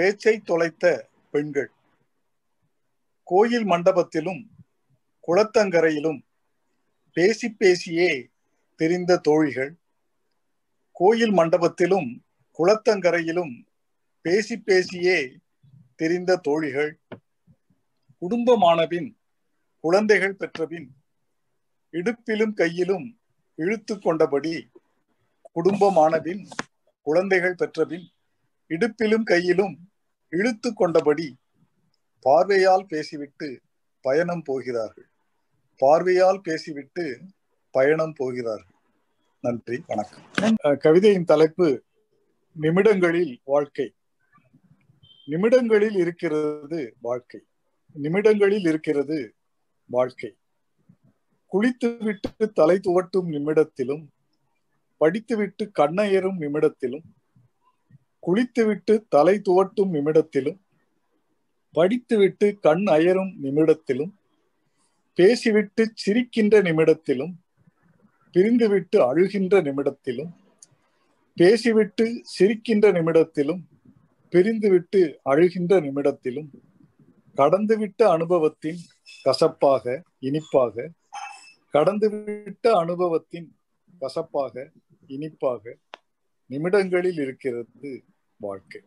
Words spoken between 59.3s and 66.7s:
துவட்டும் நிமிடத்திலும் படித்துவிட்டு கண் அயரும் நிமிடத்திலும் பேசிவிட்டு சிரிக்கின்ற